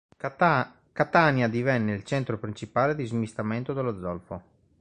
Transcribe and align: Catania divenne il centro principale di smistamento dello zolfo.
Catania 0.97 1.47
divenne 1.47 1.93
il 1.93 2.03
centro 2.05 2.39
principale 2.39 2.95
di 2.95 3.05
smistamento 3.05 3.71
dello 3.71 3.95
zolfo. 3.99 4.43